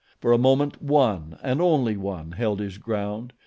For 0.19 0.31
a 0.31 0.37
moment 0.39 0.81
one 0.81 1.37
and 1.43 1.59
one 1.59 1.69
only 1.93 2.33
held 2.35 2.59
his 2.59 2.79
ground. 2.79 3.33